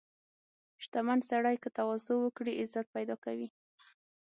•شتمن 0.83 1.19
سړی 1.31 1.55
که 1.63 1.69
تواضع 1.77 2.15
وکړي، 2.19 2.53
عزت 2.61 2.87
پیدا 2.95 3.15
کوي. 3.25 3.47